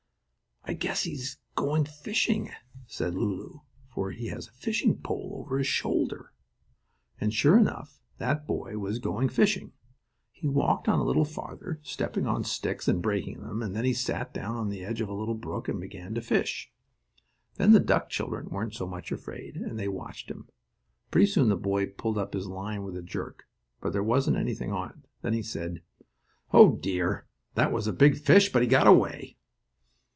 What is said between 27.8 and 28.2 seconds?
a big